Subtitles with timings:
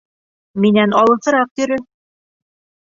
[0.65, 1.81] Минән алыҫыраҡ йөрө.